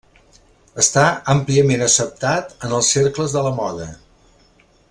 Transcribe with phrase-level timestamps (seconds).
[0.83, 1.03] Està
[1.33, 3.91] àmpliament acceptat en els cercles de la moda.